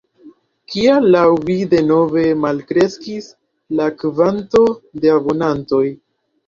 [0.75, 3.31] Kial laŭ vi denove malkreskis
[3.81, 4.67] la kvanto
[5.05, 5.87] de abonantoj?